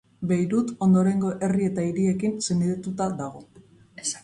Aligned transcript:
Beirut 0.29 0.71
ondorengo 0.85 1.33
herri 1.49 1.67
eta 1.73 1.85
hiriekin 1.89 2.35
senidetuta 2.49 3.11
dago. 3.23 3.47